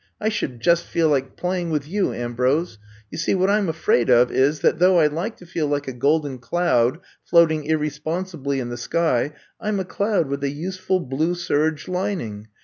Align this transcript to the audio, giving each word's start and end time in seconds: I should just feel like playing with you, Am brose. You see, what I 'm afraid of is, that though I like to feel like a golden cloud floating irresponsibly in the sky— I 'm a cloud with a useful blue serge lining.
I 0.19 0.29
should 0.29 0.61
just 0.61 0.85
feel 0.87 1.09
like 1.09 1.35
playing 1.37 1.69
with 1.69 1.87
you, 1.87 2.11
Am 2.11 2.33
brose. 2.33 2.79
You 3.11 3.19
see, 3.19 3.35
what 3.35 3.51
I 3.51 3.59
'm 3.59 3.69
afraid 3.69 4.09
of 4.09 4.31
is, 4.31 4.61
that 4.61 4.79
though 4.79 4.97
I 4.97 5.05
like 5.05 5.37
to 5.37 5.45
feel 5.45 5.67
like 5.67 5.87
a 5.87 5.93
golden 5.93 6.39
cloud 6.39 6.97
floating 7.23 7.65
irresponsibly 7.65 8.59
in 8.59 8.69
the 8.69 8.77
sky— 8.77 9.33
I 9.59 9.67
'm 9.67 9.79
a 9.79 9.85
cloud 9.85 10.27
with 10.27 10.43
a 10.43 10.49
useful 10.49 11.01
blue 11.01 11.35
serge 11.35 11.87
lining. 11.87 12.47